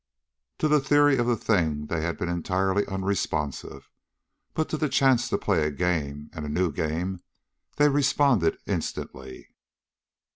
[0.57, 3.87] To the theory of the thing they had been entirely unresponsive,
[4.55, 7.19] but to the chance to play a game, and a new game,
[7.75, 9.49] they responded instantly.